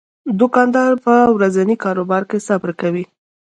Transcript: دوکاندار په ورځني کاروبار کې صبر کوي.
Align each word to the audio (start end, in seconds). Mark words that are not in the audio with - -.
دوکاندار 0.39 0.91
په 1.05 1.15
ورځني 1.35 1.75
کاروبار 1.83 2.23
کې 2.29 2.37
صبر 2.47 2.71
کوي. 2.81 3.03